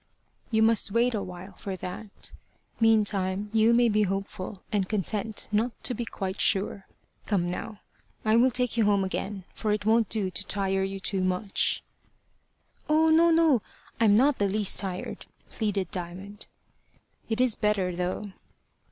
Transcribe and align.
"You 0.49 0.63
must 0.63 0.89
wait 0.89 1.13
a 1.13 1.21
while 1.21 1.53
for 1.53 1.75
that. 1.75 2.33
Meantime 2.79 3.51
you 3.53 3.71
may 3.71 3.87
be 3.87 4.01
hopeful, 4.01 4.63
and 4.71 4.89
content 4.89 5.47
not 5.51 5.73
to 5.83 5.93
be 5.93 6.05
quite 6.05 6.41
sure. 6.41 6.87
Come 7.27 7.45
now, 7.47 7.81
I 8.25 8.35
will 8.35 8.49
take 8.49 8.77
you 8.77 8.85
home 8.85 9.03
again, 9.03 9.43
for 9.53 9.71
it 9.71 9.85
won't 9.85 10.09
do 10.09 10.31
to 10.31 10.47
tire 10.47 10.81
you 10.81 10.99
too 10.99 11.23
much." 11.23 11.83
"Oh, 12.89 13.09
no, 13.11 13.29
no. 13.29 13.61
I'm 13.99 14.17
not 14.17 14.39
the 14.39 14.49
least 14.49 14.79
tired," 14.79 15.27
pleaded 15.51 15.91
Diamond. 15.91 16.47
"It 17.29 17.39
is 17.39 17.53
better, 17.53 17.95
though." 17.95 18.23